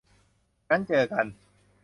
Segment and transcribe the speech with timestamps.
[0.69, 1.25] งั้นเจอกัน